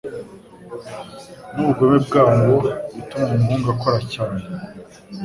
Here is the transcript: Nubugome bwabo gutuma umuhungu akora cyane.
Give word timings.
Nubugome 1.53 1.97
bwabo 2.05 2.53
gutuma 2.93 3.25
umuhungu 3.33 3.67
akora 3.75 3.99
cyane. 4.13 4.41